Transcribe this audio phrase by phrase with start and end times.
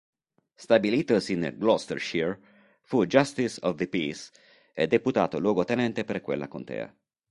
[0.55, 2.39] Stabilitosi nel Gloucestershire,
[2.81, 4.31] fu Justice of the Peace
[4.73, 6.91] e Deputato Luogotenente per quella contea.